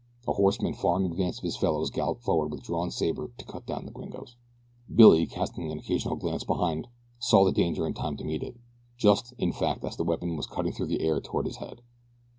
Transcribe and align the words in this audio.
A 0.27 0.33
horseman 0.33 0.73
far 0.73 0.99
in 0.99 1.05
advance 1.05 1.37
of 1.37 1.43
his 1.43 1.57
fellows 1.57 1.91
galloped 1.91 2.23
forward 2.23 2.47
with 2.51 2.63
drawn 2.63 2.89
saber 2.89 3.29
to 3.37 3.45
cut 3.45 3.67
down 3.67 3.85
the 3.85 3.91
gringos. 3.91 4.35
Billy, 4.91 5.27
casting 5.27 5.71
an 5.71 5.77
occasional 5.77 6.15
glance 6.15 6.43
behind, 6.43 6.87
saw 7.19 7.45
the 7.45 7.51
danger 7.51 7.85
in 7.85 7.93
time 7.93 8.17
to 8.17 8.23
meet 8.23 8.41
it 8.41 8.55
just, 8.97 9.31
in 9.37 9.53
fact, 9.53 9.85
as 9.85 9.97
the 9.97 10.03
weapon 10.03 10.35
was 10.35 10.47
cutting 10.47 10.71
through 10.73 10.87
the 10.87 11.01
air 11.01 11.21
toward 11.21 11.45
his 11.45 11.57
head. 11.57 11.81